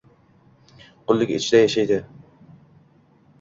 [1.11, 2.01] qullik ichida yashaydi.